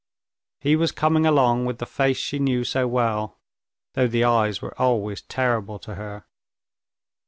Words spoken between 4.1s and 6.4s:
eyes were always terrible to her.